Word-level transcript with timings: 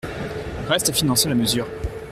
Reste 0.67 0.89
à 0.89 0.93
financer 0.93 1.29
la 1.29 1.35
mesure. 1.35 1.67